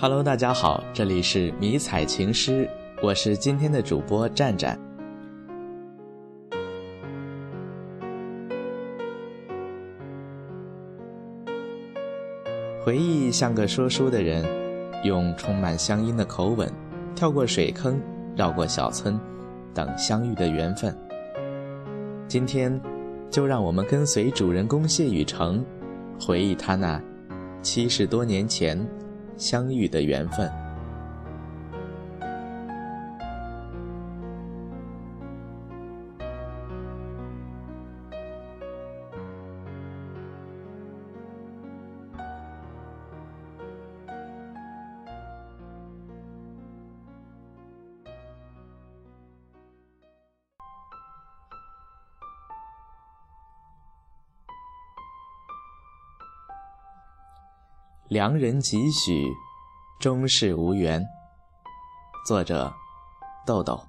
[0.00, 2.70] Hello，大家好，这里是迷彩情诗，
[3.02, 4.78] 我是今天的主播战战。
[12.80, 14.46] 回忆像个说书的人，
[15.02, 16.70] 用充满乡音的口吻，
[17.16, 18.00] 跳过水坑，
[18.36, 19.18] 绕过小村，
[19.74, 20.96] 等相遇的缘分。
[22.28, 22.80] 今天，
[23.28, 25.66] 就让我们跟随主人公谢雨成，
[26.20, 27.02] 回忆他那
[27.62, 28.78] 七十多年前。
[29.38, 30.67] 相遇的缘分。
[58.18, 59.32] 良人几许，
[60.00, 61.00] 终是无缘。
[62.26, 62.74] 作者：
[63.46, 63.80] 豆豆。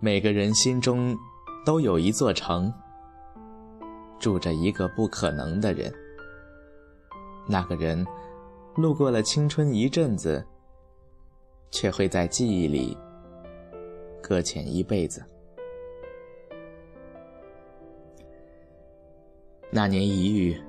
[0.00, 1.16] 每个人心中
[1.64, 2.70] 都有一座城，
[4.18, 5.90] 住着一个不可能的人。
[7.48, 8.06] 那个人
[8.74, 10.46] 路过了青春一阵子，
[11.70, 12.94] 却会在记忆里
[14.22, 15.24] 搁浅一辈子。
[19.70, 20.60] 那年一遇，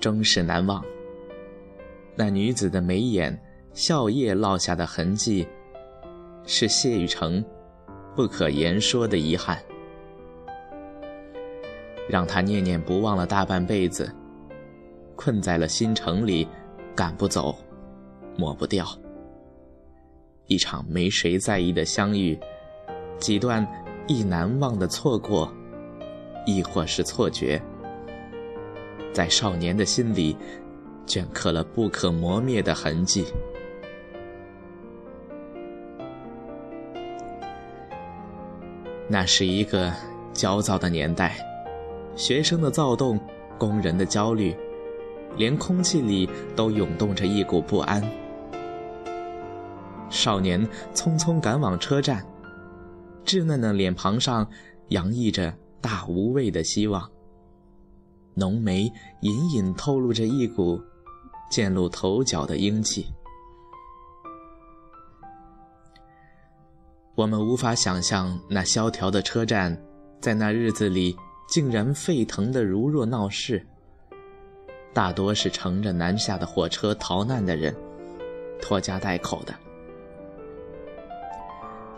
[0.00, 0.82] 终是难忘。
[2.16, 3.38] 那女子的眉眼、
[3.74, 5.46] 笑靥落下的痕迹，
[6.46, 7.44] 是谢雨成
[8.16, 9.62] 不可言说的遗憾，
[12.08, 14.10] 让他念念不忘了大半辈子，
[15.14, 16.48] 困在了新城里，
[16.96, 17.54] 赶不走，
[18.36, 18.86] 抹不掉。
[20.46, 22.36] 一场没谁在意的相遇，
[23.18, 23.64] 几段
[24.06, 25.52] 亦难忘的错过，
[26.46, 27.62] 亦或是错觉。
[29.12, 30.36] 在少年的心里，
[31.06, 33.26] 镌刻了不可磨灭的痕迹。
[39.08, 39.92] 那是一个
[40.32, 41.36] 焦躁的年代，
[42.14, 43.18] 学生的躁动，
[43.56, 44.54] 工人的焦虑，
[45.36, 48.02] 连空气里都涌动着一股不安。
[50.10, 52.24] 少年匆匆赶往车站，
[53.24, 54.46] 稚嫩的脸庞上
[54.88, 57.10] 洋溢着大无畏的希望。
[58.38, 60.80] 浓眉隐隐透露着一股
[61.50, 63.06] 渐露头角的英气。
[67.16, 69.76] 我们无法想象那萧条的车站，
[70.20, 71.16] 在那日子里
[71.48, 73.66] 竟然沸腾的如若闹市。
[74.94, 77.74] 大多是乘着南下的火车逃难的人，
[78.62, 79.52] 拖家带口的。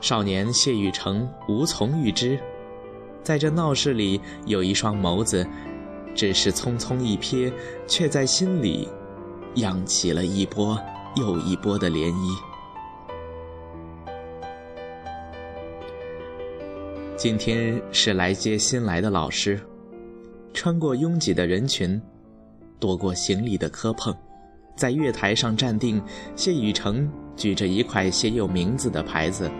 [0.00, 2.40] 少年谢雨成无从预知，
[3.22, 5.46] 在这闹市里有一双眸子。
[6.14, 7.52] 只是匆匆一瞥，
[7.86, 8.88] 却在心里
[9.56, 10.78] 漾起了一波
[11.16, 12.38] 又一波的涟漪。
[17.16, 19.60] 今天是来接新来的老师，
[20.54, 22.00] 穿过拥挤的人群，
[22.78, 24.16] 躲过行李的磕碰，
[24.74, 26.02] 在月台上站定。
[26.34, 29.50] 谢雨成举着一块写有名字的牌子，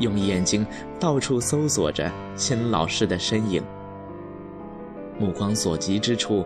[0.00, 0.66] 用眼睛
[0.98, 3.62] 到处搜索着新老师的身影。
[5.18, 6.44] 目光所及之处，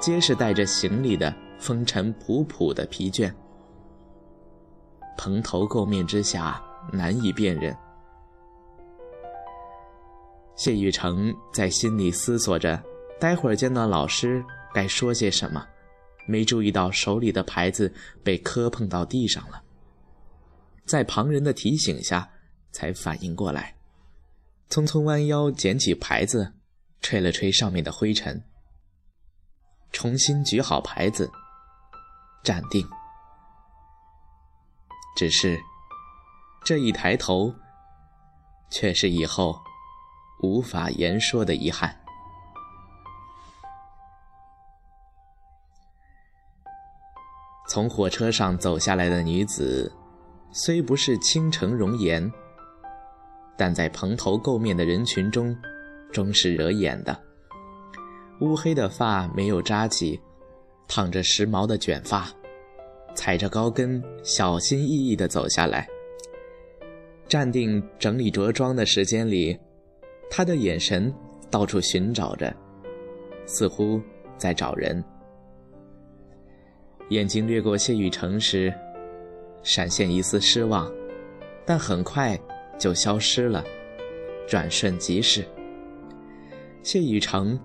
[0.00, 3.32] 皆是带着行李的风尘仆仆的疲倦。
[5.16, 7.76] 蓬头垢面之下，难以辨认。
[10.54, 12.82] 谢雨成在心里思索着，
[13.18, 14.44] 待会儿见到老师
[14.74, 15.66] 该说些什么，
[16.26, 17.92] 没注意到手里的牌子
[18.22, 19.62] 被磕碰到地上了。
[20.84, 22.28] 在旁人的提醒下，
[22.72, 23.74] 才反应过来，
[24.68, 26.52] 匆匆弯腰捡起牌子。
[27.00, 28.42] 吹了吹上面的灰尘，
[29.90, 31.30] 重新举好牌子，
[32.42, 32.86] 站定。
[35.16, 35.58] 只是
[36.64, 37.52] 这一抬头，
[38.70, 39.60] 却是以后
[40.42, 41.94] 无法言说的遗憾。
[47.68, 49.92] 从火车上走下来的女子，
[50.52, 52.32] 虽不是倾城容颜，
[53.56, 55.56] 但在蓬头垢面的人群中。
[56.12, 57.18] 终是惹眼的。
[58.40, 60.18] 乌黑的发没有扎起，
[60.88, 62.28] 烫着时髦的卷发，
[63.14, 65.86] 踩着高跟，小心翼翼地走下来。
[67.28, 69.56] 站定整理着装的时间里，
[70.30, 71.12] 他的眼神
[71.50, 72.52] 到处寻找着，
[73.46, 74.00] 似乎
[74.36, 75.04] 在找人。
[77.10, 78.72] 眼睛掠过谢雨成时，
[79.62, 80.90] 闪现一丝失望，
[81.66, 82.38] 但很快
[82.78, 83.64] 就消失了，
[84.48, 85.44] 转瞬即逝。
[86.82, 87.58] 谢雨成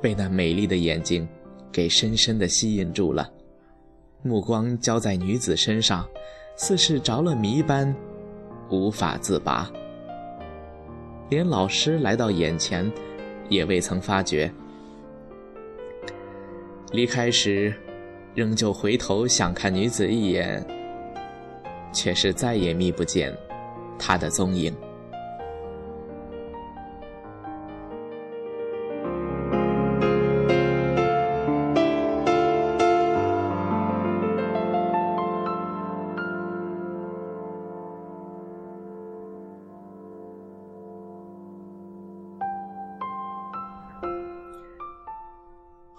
[0.00, 1.26] 被那美丽的眼睛
[1.70, 3.30] 给深深的吸引住了，
[4.22, 6.06] 目光交在女子身上，
[6.56, 7.94] 似是着了迷般，
[8.70, 9.70] 无法自拔。
[11.30, 12.90] 连老师来到眼前，
[13.48, 14.52] 也未曾发觉。
[16.92, 17.72] 离开时，
[18.34, 20.62] 仍旧回头想看女子一眼，
[21.90, 23.34] 却是再也觅不见
[23.98, 24.74] 她的踪影。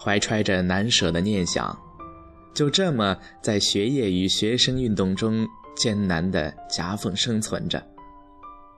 [0.04, 1.78] 怀揣着难舍的念想，
[2.54, 5.48] 就这么在学业与学生运动中
[5.78, 7.82] 艰难的夹缝生存着。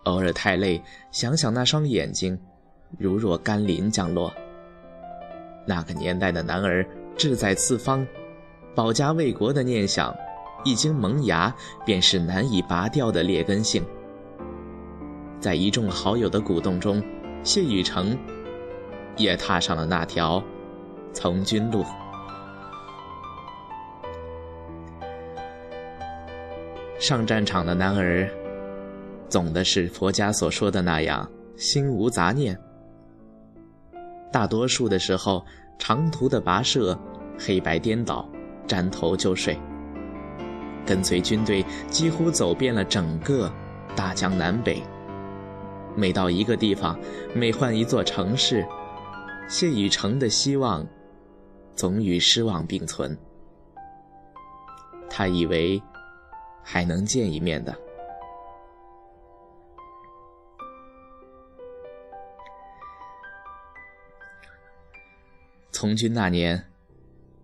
[0.04, 0.80] 偶尔太累，
[1.12, 2.40] 想想那双眼睛，
[3.00, 4.32] 如若甘霖降落。
[5.66, 6.86] 那个年代的男儿
[7.18, 8.06] 志在四方，
[8.76, 10.16] 保家卫国的念想，
[10.64, 11.52] 一经萌芽
[11.84, 13.84] 便是难以拔掉的劣根性。
[15.40, 17.04] 在一众好友的鼓动中，
[17.44, 18.16] 谢雨成
[19.18, 20.44] 也踏上了那条。
[21.16, 21.84] 从军路，
[27.00, 28.30] 上战场的男儿，
[29.30, 32.60] 总的是佛家所说的那样，心无杂念。
[34.30, 35.44] 大多数的时候，
[35.80, 37.00] 长途的跋涉，
[37.40, 38.28] 黑白颠倒，
[38.68, 39.58] 沾头就睡。
[40.86, 43.52] 跟随军队，几乎走遍了整个
[43.96, 44.84] 大江南北。
[45.96, 47.00] 每到一个地方，
[47.34, 48.68] 每换一座城市，
[49.48, 50.86] 谢雨成的希望。
[51.76, 53.18] 总与失望并存。
[55.10, 55.82] 他以为
[56.64, 57.78] 还能见一面的。
[65.72, 66.72] 从军那年，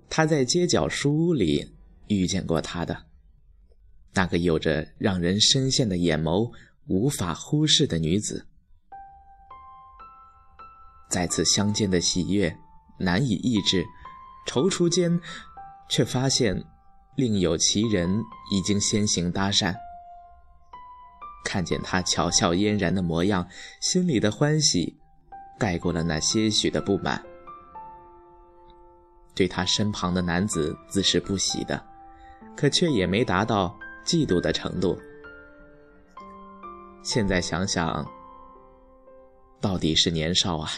[0.09, 1.75] 他在街角书屋里
[2.07, 3.05] 遇见过他的
[4.13, 6.51] 那个有着让人深陷的眼眸，
[6.87, 8.47] 无法忽视的女子。
[11.09, 12.57] 再次相见的喜悦
[12.97, 13.85] 难以抑制。
[14.47, 15.19] 踌躇间，
[15.89, 16.63] 却发现
[17.15, 18.21] 另有其人
[18.51, 19.75] 已经先行搭讪。
[21.43, 23.47] 看见他巧笑嫣然的模样，
[23.79, 24.97] 心里的欢喜
[25.57, 27.21] 盖过了那些许的不满。
[29.33, 31.83] 对他身旁的男子自是不喜的，
[32.55, 34.97] 可却也没达到嫉妒的程度。
[37.01, 38.05] 现在想想，
[39.59, 40.69] 到底是年少啊。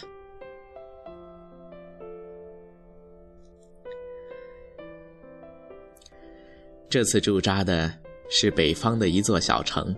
[6.93, 7.91] 这次驻扎的
[8.29, 9.95] 是北方的一座小城，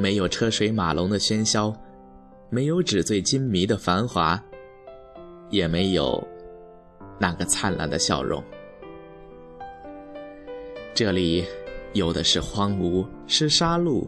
[0.00, 1.72] 没有车水马龙的喧嚣，
[2.50, 4.42] 没有纸醉金迷的繁华，
[5.48, 6.20] 也没有
[7.20, 8.42] 那个灿烂的笑容。
[10.92, 11.44] 这里
[11.92, 14.04] 有的是荒芜，是杀戮，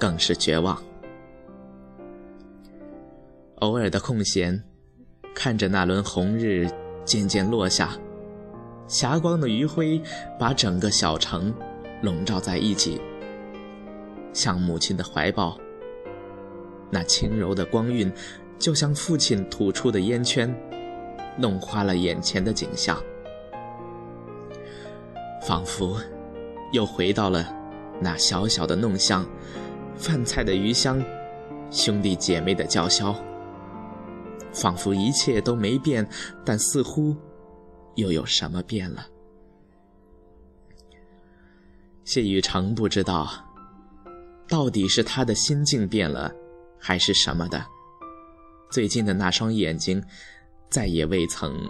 [0.00, 0.76] 更是绝望。
[3.60, 4.60] 偶尔的空闲，
[5.32, 6.68] 看着那轮红日
[7.04, 7.96] 渐渐落下。
[8.88, 10.00] 霞光的余晖
[10.38, 11.52] 把整个小城
[12.02, 13.00] 笼罩在一起，
[14.32, 15.58] 像母亲的怀抱。
[16.90, 18.12] 那轻柔的光晕，
[18.58, 20.54] 就像父亲吐出的烟圈，
[21.36, 22.96] 弄花了眼前的景象，
[25.42, 26.00] 仿佛
[26.72, 27.52] 又回到了
[28.00, 29.26] 那小小的弄巷，
[29.96, 31.02] 饭菜的余香，
[31.72, 33.14] 兄弟姐妹的叫嚣。
[34.52, 36.08] 仿佛一切都没变，
[36.44, 37.16] 但似乎……
[37.96, 39.06] 又有什么变了？
[42.04, 43.28] 谢雨成不知道，
[44.48, 46.32] 到底是他的心境变了，
[46.78, 47.66] 还是什么的。
[48.70, 50.02] 最近的那双眼睛，
[50.70, 51.68] 再也未曾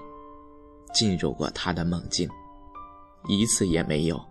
[0.93, 2.29] 进入过他的梦境，
[3.29, 4.23] 一次也没有。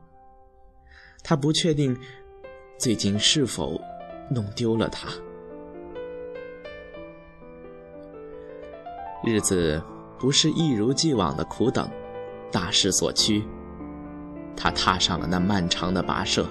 [1.23, 1.97] 他不确定，
[2.77, 3.81] 最近是否
[4.29, 5.09] 弄丢了他。
[9.23, 9.81] 日子。
[10.19, 11.89] 不是一如既往的苦等，
[12.51, 13.43] 大势所趋。
[14.55, 16.47] 他踏上了那漫长的跋涉。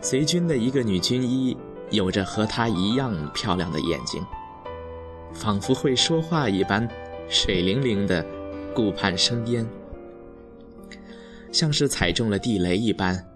[0.00, 1.56] 随军的一个女军医，
[1.90, 4.24] 有着和他一样漂亮的眼睛，
[5.32, 6.88] 仿佛会说话一般，
[7.28, 8.24] 水灵灵的，
[8.72, 9.66] 顾盼生烟，
[11.50, 13.26] 像是踩中了地雷一般。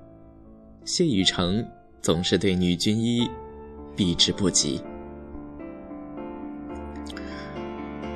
[0.84, 1.66] 谢雨成
[2.00, 3.28] 总是对女军医
[3.96, 4.80] 避之不及。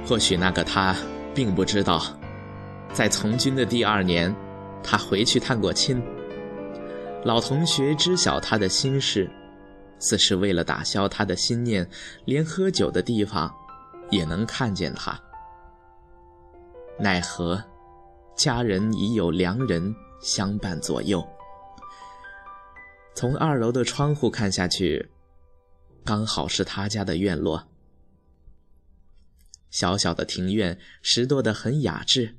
[0.06, 0.94] 或许那个他
[1.34, 2.00] 并不知道，
[2.92, 4.34] 在从军的第二年，
[4.82, 6.00] 他回去探过亲。
[7.24, 9.28] 老同学知晓他的心事，
[9.98, 11.88] 似是为了打消他的心念，
[12.24, 13.52] 连喝酒的地方
[14.10, 15.20] 也能看见他。
[17.00, 17.60] 奈何，
[18.36, 21.26] 家人已有良人相伴左右。
[23.12, 25.10] 从二楼的窗户看下去，
[26.04, 27.60] 刚好是他家的院落。
[29.70, 32.38] 小小的庭院，拾掇得很雅致，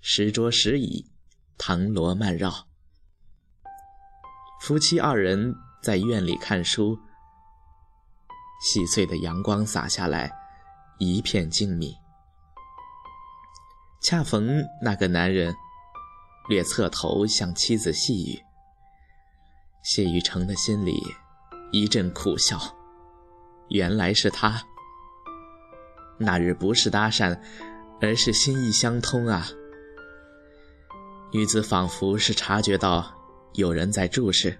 [0.00, 1.10] 石桌石椅，
[1.56, 2.66] 藤萝漫绕。
[4.60, 6.98] 夫妻二人在院里看书，
[8.62, 10.32] 细碎的阳光洒下来，
[10.98, 11.96] 一片静谧。
[14.02, 15.54] 恰逢那个男人
[16.48, 18.42] 略侧头向妻子细语，
[19.82, 21.02] 谢雨成的心里
[21.72, 22.58] 一阵苦笑，
[23.68, 24.62] 原来是他。
[26.16, 27.38] 那日不是搭讪，
[28.00, 29.46] 而是心意相通啊！
[31.32, 33.04] 女子仿佛是察觉到
[33.54, 34.56] 有人在注视，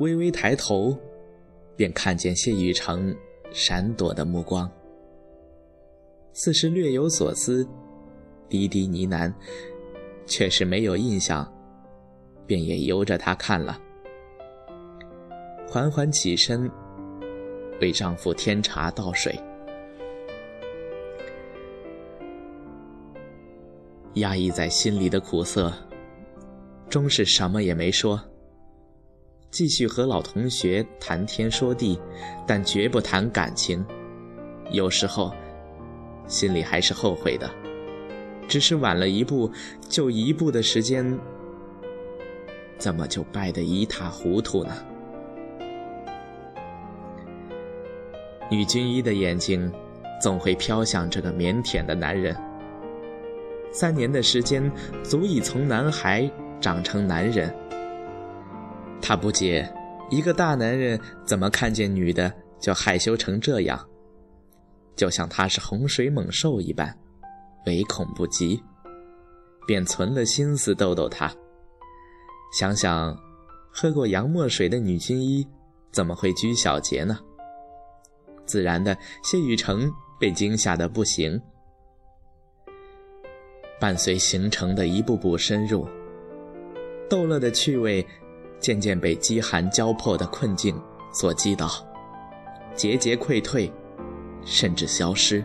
[0.00, 0.98] 微微抬头，
[1.76, 3.14] 便看见谢雨成
[3.52, 4.68] 闪躲的目光，
[6.32, 7.64] 似是略有所思，
[8.48, 9.32] 低低呢喃，
[10.26, 11.50] 却是没有印象，
[12.44, 13.80] 便也由着他看了，
[15.68, 16.68] 缓缓起身。
[17.80, 19.38] 为丈夫添茶倒水，
[24.14, 25.72] 压抑在心里的苦涩，
[26.88, 28.20] 终是什么也没说。
[29.50, 31.98] 继续和老同学谈天说地，
[32.46, 33.84] 但绝不谈感情。
[34.70, 35.32] 有时候，
[36.26, 37.50] 心里还是后悔的，
[38.46, 39.50] 只是晚了一步，
[39.88, 41.18] 就一步的时间，
[42.76, 44.74] 怎么就败得一塌糊涂呢？
[48.50, 49.70] 女军医的眼睛
[50.20, 52.36] 总会飘向这个腼腆的男人。
[53.70, 54.70] 三年的时间
[55.04, 57.54] 足以从男孩长成男人。
[59.00, 59.70] 他不解，
[60.10, 63.78] 一个大男人怎么看见女的就害羞成这样，
[64.96, 66.98] 就像他是洪水猛兽一般，
[67.66, 68.60] 唯恐不及，
[69.66, 71.30] 便存了心思逗逗他。
[72.58, 73.16] 想想，
[73.70, 75.46] 喝过洋墨水的女军医
[75.92, 77.18] 怎么会拘小节呢？
[78.48, 81.40] 自然的，谢雨成被惊吓得不行。
[83.78, 85.86] 伴随行程的一步步深入，
[87.08, 88.04] 逗乐的趣味
[88.58, 90.74] 渐渐被饥寒交迫的困境
[91.12, 91.70] 所击倒，
[92.74, 93.70] 节节溃退，
[94.44, 95.44] 甚至消失。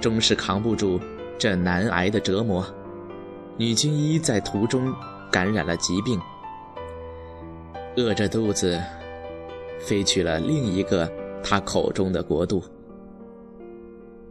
[0.00, 1.00] 终是扛不住
[1.38, 2.62] 这难挨的折磨，
[3.56, 4.92] 女军医在途中
[5.30, 6.20] 感染了疾病，
[7.96, 8.78] 饿着肚子
[9.80, 11.10] 飞去了另一个。
[11.42, 12.62] 他口中的国度，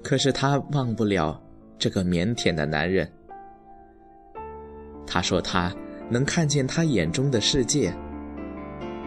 [0.04, 1.40] 可是他忘不了
[1.78, 3.12] 这个腼腆的男人。
[5.06, 5.72] 他说他
[6.10, 7.94] 能看见他眼中的世界，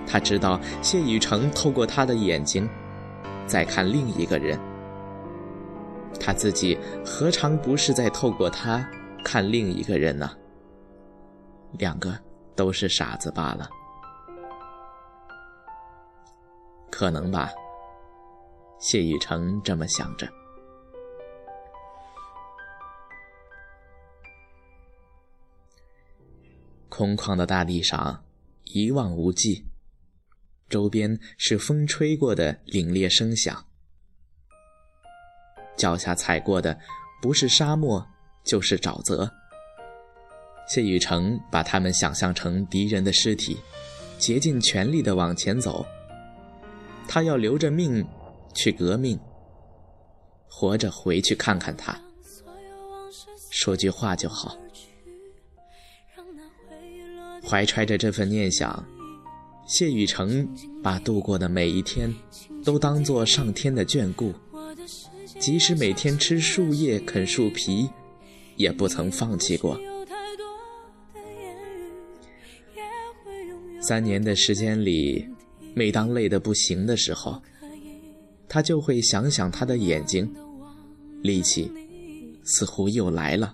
[0.07, 2.69] 他知道谢雨成透过他的眼睛
[3.47, 4.59] 在看另一个人，
[6.21, 8.87] 他自己何尝不是在透过他
[9.25, 10.31] 看另一个人呢？
[11.79, 12.17] 两个
[12.55, 13.69] 都是傻子罢了，
[16.91, 17.51] 可能吧。
[18.79, 20.29] 谢雨成这么想着。
[26.89, 28.25] 空旷的大地上
[28.65, 29.65] 一望无际，
[30.69, 33.67] 周边是风吹过的凛冽声响。
[35.77, 36.79] 脚下踩过的
[37.21, 38.07] 不是沙漠，
[38.45, 39.33] 就是沼泽。
[40.69, 43.59] 谢雨成把他们想象成敌人的尸体，
[44.19, 45.85] 竭尽全力的往前走。
[47.09, 48.07] 他要留着命。
[48.55, 49.19] 去革命，
[50.49, 52.01] 活着回去看看他，
[53.51, 54.57] 说句话就好。
[57.47, 58.87] 怀揣着这份念想，
[59.67, 60.49] 谢雨成
[60.83, 62.15] 把度过的每一天
[62.65, 64.33] 都当作上天的眷顾，
[65.39, 67.91] 即使每天吃树叶、啃树皮，
[68.57, 69.79] 也不曾放弃过。
[73.81, 75.29] 三年的时间里，
[75.75, 77.43] 每当累得不行的时候。
[78.55, 80.33] 他就会想想他的眼睛，
[81.23, 81.73] 力气
[82.45, 83.53] 似乎又来了。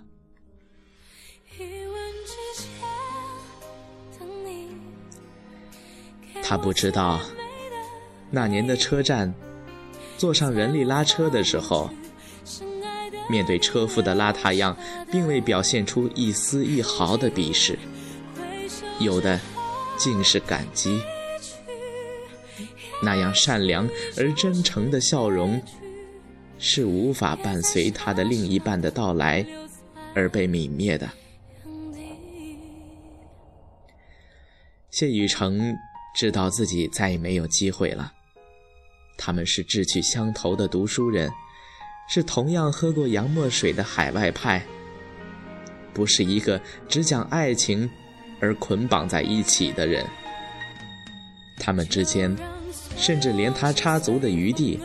[6.43, 7.19] 他不知道，
[8.29, 9.33] 那年的车站，
[10.19, 11.89] 坐上人力拉车的时候，
[13.27, 14.77] 面对车夫的邋遢样，
[15.11, 17.79] 并未表现出一丝一毫的鄙视，
[18.99, 19.39] 有的
[19.97, 21.01] 竟是感激。
[23.01, 25.61] 那样善良而真诚的笑容，
[26.57, 29.45] 是无法伴随他的另一半的到来
[30.13, 31.09] 而被泯灭的。
[34.91, 35.75] 谢雨成
[36.15, 38.13] 知道自己再也没有机会了，
[39.17, 41.31] 他们是志趣相投的读书人，
[42.09, 44.61] 是同样喝过洋墨水的海外派，
[45.93, 47.89] 不是一个只讲爱情
[48.41, 50.05] 而捆绑在一起的人。
[51.57, 52.35] 他们之间，
[52.97, 54.79] 甚至连他插足的余地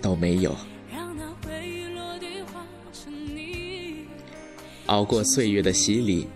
[0.00, 0.56] 都没有。
[4.86, 6.28] 熬过岁月的洗礼，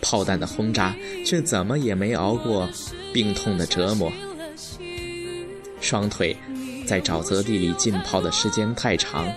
[0.00, 2.68] 炮弹的轰炸，却怎么也没熬过
[3.12, 4.12] 病痛的折磨。
[5.80, 6.36] 双腿
[6.86, 9.30] 在沼泽地里浸泡的时间太长，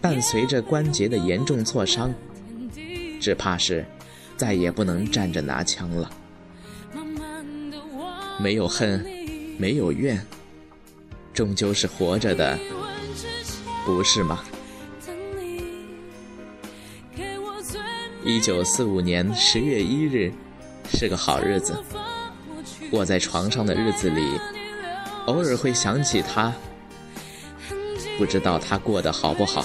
[0.00, 2.14] 伴随着关节的严重挫伤，
[3.20, 3.84] 只怕是
[4.36, 6.10] 再也不能站着拿枪了。
[8.38, 9.04] 没有恨，
[9.60, 10.18] 没有怨，
[11.34, 12.58] 终究是活着的，
[13.84, 14.42] 不是吗？
[18.24, 20.32] 一九四五年十月一日，
[20.94, 21.76] 是个好日子。
[22.92, 24.40] 卧在床上的日子里，
[25.26, 26.50] 偶尔会想起他，
[28.16, 29.62] 不知道他过得好不好。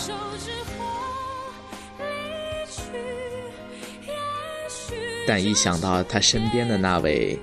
[5.25, 7.39] 但一想到他身边的那位，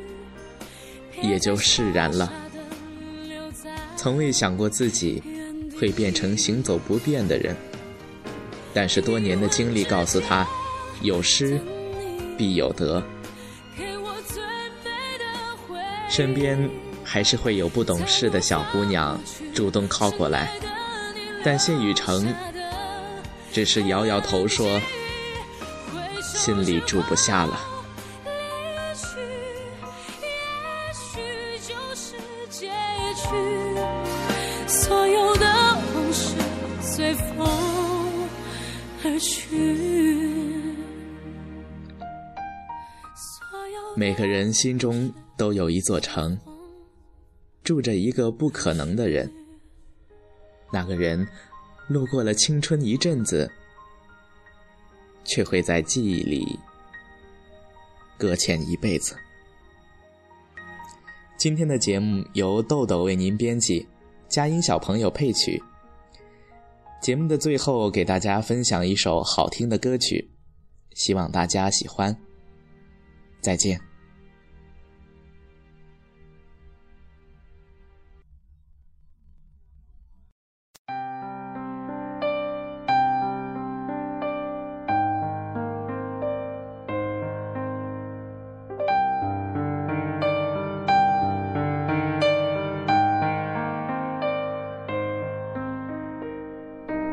[1.23, 2.31] 也就释然了。
[4.03, 5.23] 从未想过自己
[5.79, 7.55] 会变成行走不便的人，
[8.75, 10.45] 但是多年的经历告诉他。
[11.03, 11.61] 有失
[12.37, 13.03] 必有得，
[16.09, 16.71] 身边
[17.05, 19.21] 还是会有不懂事的小姑娘
[19.55, 20.53] 主动靠过来，
[21.45, 22.33] 但谢雨成
[23.53, 24.81] 只是摇摇头说
[26.23, 27.61] ：“心里住不下了。”
[44.53, 46.39] 心中都有一座城，
[47.65, 49.31] 住着一个不可能的人。
[50.73, 51.27] 那个人
[51.89, 53.51] 路过了青春一阵子，
[55.25, 56.59] 却会在记忆里
[58.17, 59.17] 搁浅一辈子。
[61.37, 63.87] 今天的节目由豆豆为您编辑，
[64.29, 65.63] 佳音小朋友配曲。
[67.03, 70.31] 节目的最后，给大家分享一首好听的歌曲，
[70.95, 72.17] 希望大家喜欢。
[73.41, 73.92] 再见。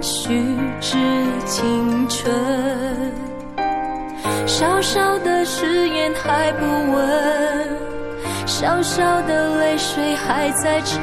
[0.00, 0.96] 虚掷
[1.44, 2.32] 青春。
[4.46, 7.78] 小小的誓言还不稳，
[8.46, 11.02] 小小的泪水还在撑，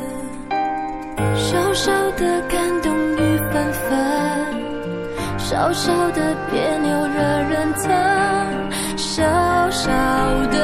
[1.51, 3.17] 小小的感动雨
[3.51, 3.89] 纷纷，
[5.37, 7.91] 小小的别扭惹人疼，
[8.95, 9.21] 小
[9.69, 9.91] 小
[10.49, 10.57] 的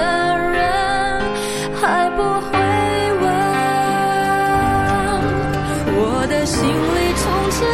[0.54, 1.22] 人
[1.76, 2.58] 还不会
[3.20, 3.28] 问。
[6.00, 6.70] 我的心里
[7.18, 7.66] 从此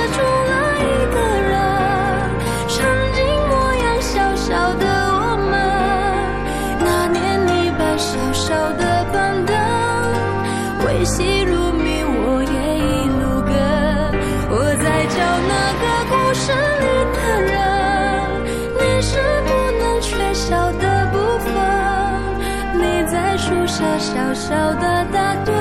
[24.33, 25.53] 小小的打盹，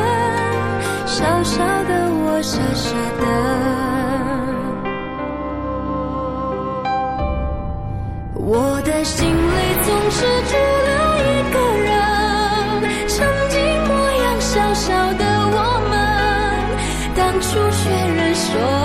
[1.04, 3.24] 小小的我傻傻的。
[8.34, 10.56] 我的心里总是住
[10.88, 11.92] 了一个人，
[13.08, 15.56] 曾经模样小小的我
[15.90, 15.92] 们，
[17.14, 18.81] 当初学人说。